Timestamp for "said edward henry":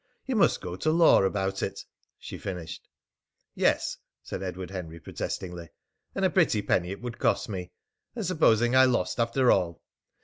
4.23-4.99